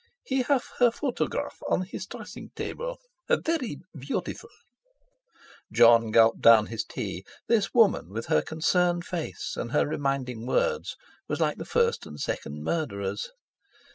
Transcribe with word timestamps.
"He 0.23 0.41
have 0.41 0.63
her 0.79 0.89
photograph 0.89 1.61
on 1.69 1.83
his 1.83 2.07
dressing 2.07 2.49
table. 2.55 2.97
Veree 3.29 3.81
beautiful" 3.95 4.49
Jon 5.71 6.09
gulped 6.09 6.41
down 6.41 6.65
his 6.73 6.83
tea. 6.83 7.23
This 7.45 7.71
woman, 7.75 8.09
with 8.09 8.25
her 8.25 8.41
concerned 8.41 9.05
face 9.05 9.53
and 9.55 9.73
her 9.73 9.85
reminding 9.87 10.47
words, 10.47 10.95
was 11.27 11.39
like 11.39 11.59
the 11.59 11.65
first 11.65 12.07
and 12.07 12.19
second 12.19 12.63
murderers. 12.63 13.29